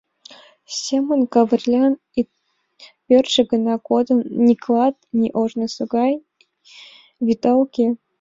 Семон 0.81 1.21
Кавырлян 1.33 1.93
ик 2.19 2.29
пӧртшӧ 3.07 3.41
гына 3.51 3.75
кодын, 3.87 4.19
ни 4.45 4.53
клат, 4.63 4.95
ни 5.19 5.27
ожнысо 5.41 5.83
гай 5.95 6.13
вӱта 7.25 7.51
уке. 7.63 7.87